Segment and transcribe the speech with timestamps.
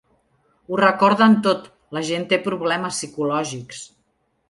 [0.69, 1.69] Ho recorden tot,
[1.99, 3.89] la gent té problemes psicològics.